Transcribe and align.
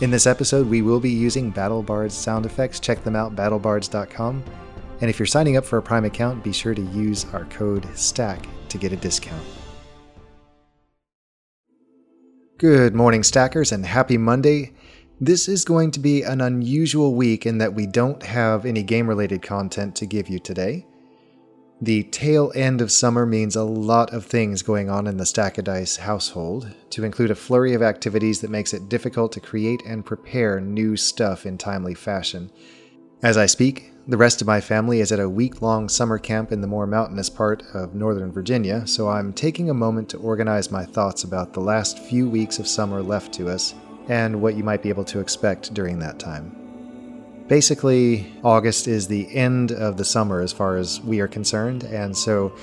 In 0.00 0.10
this 0.10 0.26
episode, 0.26 0.66
we 0.66 0.80
will 0.80 0.98
be 0.98 1.10
using 1.10 1.52
BattleBards 1.52 2.12
sound 2.12 2.46
effects. 2.46 2.80
Check 2.80 3.04
them 3.04 3.14
out, 3.14 3.36
battlebards.com. 3.36 4.42
And 5.02 5.10
if 5.10 5.18
you're 5.18 5.26
signing 5.26 5.58
up 5.58 5.64
for 5.64 5.76
a 5.76 5.82
Prime 5.82 6.06
account, 6.06 6.42
be 6.42 6.52
sure 6.52 6.74
to 6.74 6.80
use 6.80 7.26
our 7.34 7.44
code 7.46 7.86
STACK 7.94 8.46
to 8.70 8.78
get 8.78 8.94
a 8.94 8.96
discount. 8.96 9.42
Good 12.56 12.94
morning, 12.94 13.22
Stackers, 13.22 13.72
and 13.72 13.84
happy 13.84 14.16
Monday. 14.16 14.72
This 15.20 15.48
is 15.48 15.66
going 15.66 15.90
to 15.90 16.00
be 16.00 16.22
an 16.22 16.40
unusual 16.40 17.14
week 17.14 17.44
in 17.44 17.58
that 17.58 17.74
we 17.74 17.86
don't 17.86 18.22
have 18.22 18.64
any 18.64 18.82
game 18.82 19.06
related 19.06 19.42
content 19.42 19.94
to 19.96 20.06
give 20.06 20.30
you 20.30 20.38
today. 20.38 20.86
The 21.82 22.02
tail 22.02 22.52
end 22.54 22.82
of 22.82 22.92
summer 22.92 23.24
means 23.24 23.56
a 23.56 23.64
lot 23.64 24.12
of 24.12 24.26
things 24.26 24.60
going 24.60 24.90
on 24.90 25.06
in 25.06 25.16
the 25.16 25.24
Stack 25.24 25.56
of 25.56 25.64
Dice 25.64 25.96
household, 25.96 26.74
to 26.90 27.04
include 27.04 27.30
a 27.30 27.34
flurry 27.34 27.72
of 27.72 27.80
activities 27.80 28.42
that 28.42 28.50
makes 28.50 28.74
it 28.74 28.90
difficult 28.90 29.32
to 29.32 29.40
create 29.40 29.80
and 29.86 30.04
prepare 30.04 30.60
new 30.60 30.94
stuff 30.94 31.46
in 31.46 31.56
timely 31.56 31.94
fashion. 31.94 32.50
As 33.22 33.38
I 33.38 33.46
speak, 33.46 33.92
the 34.06 34.18
rest 34.18 34.42
of 34.42 34.46
my 34.46 34.60
family 34.60 35.00
is 35.00 35.10
at 35.10 35.20
a 35.20 35.28
week 35.28 35.62
long 35.62 35.88
summer 35.88 36.18
camp 36.18 36.52
in 36.52 36.60
the 36.60 36.66
more 36.66 36.86
mountainous 36.86 37.30
part 37.30 37.62
of 37.72 37.94
Northern 37.94 38.30
Virginia, 38.30 38.86
so 38.86 39.08
I'm 39.08 39.32
taking 39.32 39.70
a 39.70 39.74
moment 39.74 40.10
to 40.10 40.18
organize 40.18 40.70
my 40.70 40.84
thoughts 40.84 41.24
about 41.24 41.54
the 41.54 41.60
last 41.60 41.98
few 41.98 42.28
weeks 42.28 42.58
of 42.58 42.68
summer 42.68 43.02
left 43.02 43.32
to 43.34 43.48
us 43.48 43.74
and 44.08 44.42
what 44.42 44.54
you 44.54 44.64
might 44.64 44.82
be 44.82 44.90
able 44.90 45.04
to 45.04 45.20
expect 45.20 45.72
during 45.72 45.98
that 46.00 46.18
time. 46.18 46.59
Basically, 47.50 48.32
August 48.44 48.86
is 48.86 49.08
the 49.08 49.28
end 49.34 49.72
of 49.72 49.96
the 49.96 50.04
summer 50.04 50.40
as 50.40 50.52
far 50.52 50.76
as 50.76 51.00
we 51.00 51.18
are 51.18 51.26
concerned, 51.26 51.82
and 51.82 52.16
so 52.16 52.54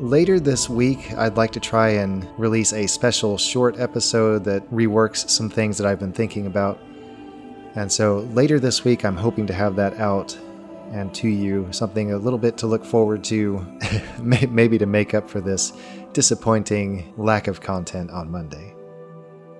later 0.00 0.40
this 0.40 0.68
week, 0.68 1.14
I'd 1.16 1.36
like 1.36 1.52
to 1.52 1.60
try 1.60 1.90
and 1.90 2.28
release 2.36 2.72
a 2.72 2.88
special 2.88 3.38
short 3.38 3.78
episode 3.78 4.42
that 4.42 4.68
reworks 4.72 5.30
some 5.30 5.48
things 5.48 5.78
that 5.78 5.86
I've 5.86 6.00
been 6.00 6.12
thinking 6.12 6.46
about. 6.46 6.80
And 7.76 7.90
so 7.90 8.28
later 8.32 8.58
this 8.58 8.82
week, 8.82 9.04
I'm 9.04 9.16
hoping 9.16 9.46
to 9.46 9.54
have 9.54 9.76
that 9.76 10.00
out 10.00 10.36
and 10.90 11.14
to 11.14 11.28
you, 11.28 11.68
something 11.70 12.10
a 12.10 12.18
little 12.18 12.36
bit 12.36 12.56
to 12.58 12.66
look 12.66 12.84
forward 12.84 13.22
to, 13.26 13.64
maybe 14.20 14.76
to 14.76 14.86
make 14.86 15.14
up 15.14 15.30
for 15.30 15.40
this 15.40 15.72
disappointing 16.14 17.14
lack 17.16 17.46
of 17.46 17.60
content 17.60 18.10
on 18.10 18.28
Monday. 18.28 18.74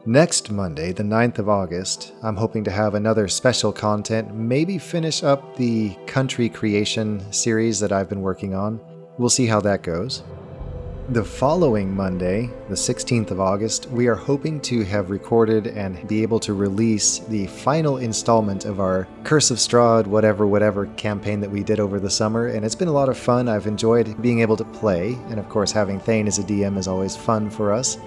Next 0.04 0.50
Monday, 0.50 0.90
the 0.90 1.04
9th 1.04 1.38
of 1.38 1.48
August, 1.48 2.12
I'm 2.24 2.34
hoping 2.34 2.64
to 2.64 2.72
have 2.72 2.96
another 2.96 3.28
special 3.28 3.72
content, 3.72 4.34
maybe 4.34 4.76
finish 4.76 5.22
up 5.22 5.54
the 5.54 5.96
country 6.08 6.48
creation 6.48 7.32
series 7.32 7.78
that 7.78 7.92
I've 7.92 8.08
been 8.08 8.20
working 8.20 8.52
on. 8.52 8.80
We'll 9.16 9.28
see 9.28 9.46
how 9.46 9.60
that 9.60 9.84
goes. 9.84 10.24
The 11.10 11.22
following 11.22 11.94
Monday, 11.94 12.50
the 12.68 12.74
16th 12.74 13.30
of 13.30 13.38
August, 13.38 13.86
we 13.90 14.08
are 14.08 14.16
hoping 14.16 14.60
to 14.62 14.82
have 14.82 15.10
recorded 15.10 15.68
and 15.68 16.08
be 16.08 16.22
able 16.22 16.40
to 16.40 16.52
release 16.52 17.20
the 17.20 17.46
final 17.46 17.98
installment 17.98 18.64
of 18.64 18.80
our 18.80 19.06
Curse 19.22 19.52
of 19.52 19.58
Strahd, 19.58 20.08
whatever, 20.08 20.48
whatever 20.48 20.86
campaign 20.96 21.38
that 21.38 21.50
we 21.50 21.62
did 21.62 21.78
over 21.78 22.00
the 22.00 22.10
summer. 22.10 22.48
And 22.48 22.64
it's 22.64 22.74
been 22.74 22.88
a 22.88 22.92
lot 22.92 23.08
of 23.08 23.16
fun. 23.16 23.48
I've 23.48 23.68
enjoyed 23.68 24.20
being 24.20 24.40
able 24.40 24.56
to 24.56 24.64
play. 24.64 25.16
And 25.28 25.38
of 25.38 25.48
course, 25.48 25.70
having 25.70 26.00
Thane 26.00 26.26
as 26.26 26.40
a 26.40 26.42
DM 26.42 26.76
is 26.76 26.88
always 26.88 27.14
fun 27.14 27.48
for 27.50 27.72
us 27.72 27.98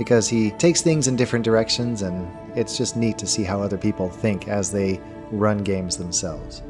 because 0.00 0.30
he 0.30 0.50
takes 0.52 0.80
things 0.80 1.08
in 1.08 1.14
different 1.14 1.44
directions, 1.44 2.00
and 2.00 2.26
it's 2.56 2.78
just 2.78 2.96
neat 2.96 3.18
to 3.18 3.26
see 3.26 3.42
how 3.42 3.60
other 3.60 3.76
people 3.76 4.08
think 4.08 4.48
as 4.48 4.72
they 4.72 4.98
run 5.30 5.58
games 5.58 5.98
themselves. 5.98 6.62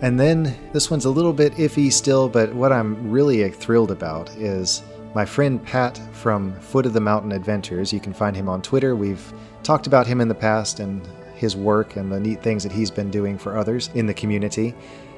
And 0.00 0.18
then 0.18 0.56
this 0.72 0.88
one's 0.88 1.04
a 1.04 1.10
little 1.10 1.32
bit 1.32 1.52
iffy 1.54 1.92
still, 1.92 2.28
but 2.28 2.54
what 2.54 2.72
I'm 2.72 3.10
really 3.10 3.50
thrilled 3.50 3.90
about 3.90 4.30
is 4.36 4.84
my 5.12 5.24
friend 5.24 5.60
Pat 5.60 6.00
from 6.12 6.52
Foot 6.60 6.86
of 6.86 6.92
the 6.92 7.00
Mountain 7.00 7.32
Adventures. 7.32 7.92
You 7.92 7.98
can 7.98 8.12
find 8.12 8.36
him 8.36 8.48
on 8.48 8.62
Twitter. 8.62 8.94
We've 8.94 9.32
talked 9.64 9.88
about 9.88 10.06
him 10.06 10.20
in 10.20 10.28
the 10.28 10.34
past 10.36 10.78
and 10.78 11.04
his 11.34 11.56
work 11.56 11.96
and 11.96 12.12
the 12.12 12.20
neat 12.20 12.44
things 12.44 12.62
that 12.62 12.70
he's 12.70 12.92
been 12.92 13.10
doing 13.10 13.38
for 13.38 13.58
others 13.58 13.90
in 13.94 14.06
the 14.06 14.14
community. 14.14 14.72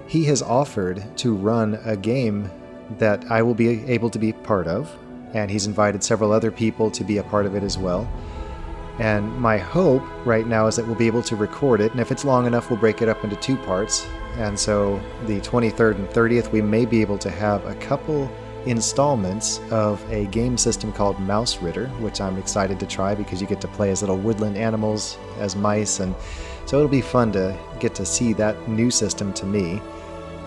He 0.07 0.25
has 0.25 0.41
offered 0.41 1.05
to 1.19 1.35
run 1.35 1.79
a 1.85 1.95
game 1.95 2.51
that 2.97 3.31
I 3.31 3.43
will 3.43 3.55
be 3.55 3.85
able 3.85 4.09
to 4.09 4.19
be 4.19 4.33
part 4.33 4.67
of 4.67 4.91
and 5.35 5.51
he's 5.51 5.67
invited 5.67 6.03
several 6.03 6.33
other 6.33 6.51
people 6.51 6.91
to 6.91 7.05
be 7.05 7.19
a 7.19 7.23
part 7.23 7.47
of 7.47 7.55
it 7.55 7.63
as 7.63 7.79
well. 7.79 8.09
And 8.99 9.35
my 9.39 9.57
hope 9.57 10.03
right 10.27 10.47
now 10.47 10.67
is 10.67 10.77
that 10.77 10.87
we'll 10.87 10.95
be 10.95 11.07
able 11.07 11.23
to 11.23 11.37
record 11.37 11.81
it, 11.81 11.93
and 11.93 12.01
if 12.01 12.13
it's 12.13 12.25
long 12.25 12.47
enough, 12.47 12.69
we'll 12.69 12.79
break 12.79 13.01
it 13.01 13.09
up 13.09 13.25
into 13.25 13.37
two 13.37 13.57
parts. 13.57 14.07
And 14.37 14.59
so 14.59 15.01
the 15.27 15.41
23rd 15.41 15.97
and 15.97 16.09
30th, 16.09 16.53
we 16.53 16.61
may 16.61 16.85
be 16.85 17.01
able 17.01 17.19
to 17.19 17.31
have 17.31 17.65
a 17.65 17.75
couple 17.77 18.31
installments 18.67 19.59
of 19.71 20.05
a 20.13 20.27
game 20.27 20.59
system 20.59 20.93
called 20.93 21.17
Mausritter, 21.17 21.89
which 22.01 22.21
I'm 22.21 22.37
excited 22.37 22.79
to 22.81 22.87
try 22.87 23.15
because 23.15 23.41
you 23.41 23.47
get 23.47 23.61
to 23.63 23.69
play 23.69 23.91
as 23.91 24.03
little 24.03 24.19
woodland 24.19 24.59
animals, 24.59 25.17
as 25.39 25.57
mice, 25.57 26.01
and 26.01 26.15
so 26.67 26.77
it'll 26.77 26.89
be 26.89 27.01
fun 27.01 27.33
to 27.33 27.57
get 27.79 27.95
to 27.95 28.05
see 28.05 28.33
that 28.35 28.69
new 28.69 28.91
system 28.91 29.33
to 29.33 29.47
me 29.47 29.81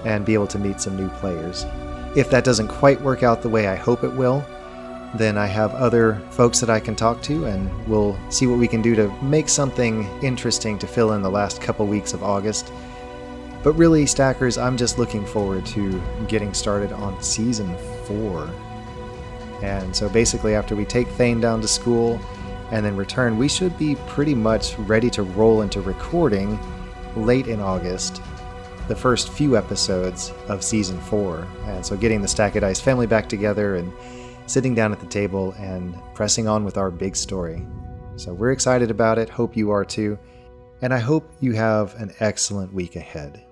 and 0.06 0.26
be 0.26 0.36
able 0.36 0.48
to 0.48 0.60
meet 0.60 0.80
some 0.80 0.96
new 0.96 1.10
players. 1.10 1.66
If 2.16 2.30
that 2.30 2.44
doesn't 2.44 2.68
quite 2.68 3.02
work 3.02 3.24
out 3.24 3.42
the 3.42 3.50
way 3.50 3.68
I 3.68 3.76
hope 3.76 4.04
it 4.04 4.14
will, 4.14 4.46
then 5.16 5.38
I 5.38 5.46
have 5.46 5.74
other 5.76 6.16
folks 6.32 6.60
that 6.60 6.70
I 6.70 6.80
can 6.80 6.96
talk 6.96 7.22
to, 7.24 7.46
and 7.46 7.88
we'll 7.88 8.18
see 8.30 8.48
what 8.48 8.58
we 8.58 8.68
can 8.68 8.82
do 8.82 8.96
to 8.96 9.10
make 9.24 9.48
something 9.48 10.06
interesting 10.22 10.80
to 10.80 10.88
fill 10.88 11.14
in 11.14 11.22
the 11.22 11.30
last 11.30 11.62
couple 11.62 11.86
weeks 11.86 12.14
of 12.14 12.24
August. 12.24 12.72
But 13.64 13.74
really, 13.74 14.06
Stackers, 14.06 14.58
I'm 14.58 14.76
just 14.76 14.98
looking 14.98 15.26
forward 15.26 15.66
to 15.68 16.02
getting 16.28 16.54
started 16.54 16.92
on 16.92 17.22
season 17.22 17.78
four. 18.06 18.50
And 19.62 19.96
so 19.96 20.10
basically, 20.10 20.56
after 20.56 20.76
we 20.76 20.84
take 20.84 21.08
Thane 21.10 21.40
down 21.40 21.62
to 21.62 21.68
school 21.68 22.20
and 22.72 22.86
then 22.86 22.98
return, 22.98 23.38
we 23.38 23.48
should 23.48 23.78
be 23.78 23.96
pretty 24.08 24.34
much 24.34 24.78
ready 24.80 25.10
to 25.12 25.24
roll 25.24 25.62
into 25.62 25.80
recording 25.80 26.60
late 27.16 27.48
in 27.48 27.62
August 27.62 28.22
the 28.88 28.96
first 28.96 29.30
few 29.30 29.56
episodes 29.56 30.34
of 30.50 30.64
season 30.64 31.00
four. 31.00 31.48
And 31.66 31.86
so 31.86 31.96
getting 31.96 32.22
the 32.22 32.28
Stack 32.28 32.54
Dice 32.54 32.82
family 32.82 33.08
back 33.08 33.30
together 33.30 33.76
and 33.76 33.94
sitting 34.46 34.76
down 34.76 34.92
at 34.92 35.00
the 35.00 35.06
table 35.08 35.54
and 35.58 35.96
pressing 36.14 36.48
on 36.48 36.64
with 36.64 36.78
our 36.78 36.92
big 36.92 37.16
story. 37.16 37.66
So 38.16 38.34
we're 38.34 38.52
excited 38.52 38.92
about 38.92 39.18
it. 39.18 39.30
Hope 39.30 39.58
you 39.58 39.72
are 39.72 39.86
too. 39.86 40.18
And 40.82 40.94
I 40.94 41.00
hope 41.00 41.32
you 41.40 41.54
have 41.54 41.96
an 41.96 42.14
excellent 42.20 42.74
week 42.74 42.96
ahead. 42.96 43.46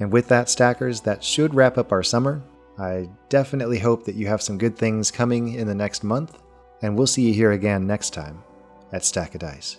And 0.00 0.12
with 0.12 0.28
that, 0.28 0.48
Stackers, 0.48 1.00
that 1.02 1.22
should 1.22 1.54
wrap 1.54 1.78
up 1.78 1.92
our 1.92 2.02
summer. 2.02 2.42
I 2.78 3.08
definitely 3.28 3.78
hope 3.78 4.04
that 4.04 4.16
you 4.16 4.26
have 4.26 4.42
some 4.42 4.58
good 4.58 4.76
things 4.76 5.10
coming 5.10 5.54
in 5.54 5.66
the 5.66 5.74
next 5.74 6.02
month. 6.02 6.38
And 6.82 6.96
we'll 6.96 7.06
see 7.06 7.22
you 7.22 7.34
here 7.34 7.52
again 7.52 7.86
next 7.86 8.10
time 8.10 8.42
at 8.92 9.04
Stack 9.04 9.34
of 9.34 9.40
Dice. 9.40 9.78